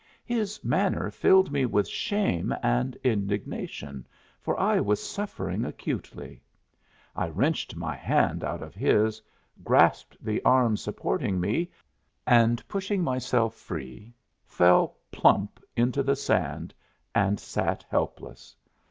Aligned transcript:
His 0.25 0.63
manner 0.63 1.11
filled 1.11 1.51
me 1.51 1.67
with 1.67 1.87
shame 1.87 2.51
and 2.63 2.95
indignation, 3.03 4.07
for 4.41 4.59
I 4.59 4.79
was 4.79 5.07
suffering 5.07 5.63
acutely. 5.63 6.41
I 7.15 7.27
wrenched 7.29 7.75
my 7.75 7.95
hand 7.95 8.43
out 8.43 8.63
of 8.63 8.73
his, 8.73 9.21
grasped 9.63 10.17
the 10.19 10.41
arm 10.43 10.75
supporting 10.75 11.39
me 11.39 11.69
and 12.25 12.67
pushing 12.67 13.03
myself 13.03 13.53
free, 13.53 14.11
fell 14.43 14.97
plump 15.11 15.59
into 15.75 16.01
the 16.01 16.15
sand 16.15 16.73
and 17.13 17.39
sat 17.39 17.85
helpless. 17.87 18.55